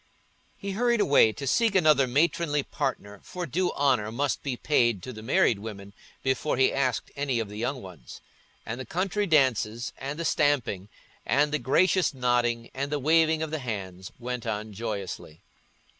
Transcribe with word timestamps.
He 0.57 0.71
hurried 0.71 0.99
away 0.99 1.31
to 1.33 1.45
seek 1.45 1.75
another 1.75 2.07
matronly 2.07 2.63
partner, 2.63 3.19
for 3.23 3.45
due 3.45 3.71
honour 3.73 4.11
must 4.11 4.41
be 4.41 4.57
paid 4.57 5.03
to 5.03 5.13
the 5.13 5.21
married 5.21 5.59
women 5.59 5.93
before 6.23 6.57
he 6.57 6.73
asked 6.73 7.11
any 7.15 7.37
of 7.39 7.49
the 7.49 7.57
young 7.59 7.83
ones; 7.83 8.19
and 8.65 8.79
the 8.81 8.85
country 8.85 9.27
dances, 9.27 9.93
and 9.99 10.17
the 10.17 10.25
stamping, 10.25 10.89
and 11.23 11.51
the 11.51 11.59
gracious 11.59 12.15
nodding, 12.15 12.71
and 12.73 12.91
the 12.91 12.97
waving 12.97 13.43
of 13.43 13.51
the 13.51 13.59
hands, 13.59 14.11
went 14.17 14.47
on 14.47 14.73
joyously. 14.73 15.43